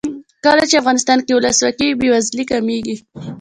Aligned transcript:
کله 0.45 0.63
چې 0.69 0.79
افغانستان 0.81 1.19
کې 1.25 1.33
ولسواکي 1.35 1.87
وي 1.89 1.97
بې 1.99 2.07
وزلي 2.13 2.43
کمیږي. 2.51 2.95